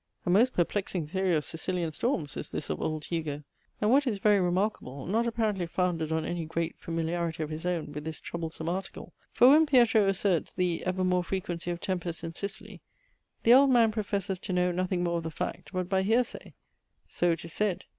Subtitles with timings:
[0.25, 3.43] A most perplexing theory of Sicilian storms is this of old Hugo!
[3.79, 7.91] and what is very remarkable, not apparently founded on any great familiarity of his own
[7.91, 9.13] with this troublesome article.
[9.31, 12.81] For when Pietro asserts the "ever more frequency" of tempests in Sicily,
[13.43, 16.55] the old man professes to know nothing more of the fact, but by hearsay.
[17.07, 17.83] "So it is said."